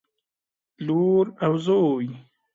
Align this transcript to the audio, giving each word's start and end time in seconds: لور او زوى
لور 0.85 1.23
او 1.43 1.53
زوى 1.65 2.07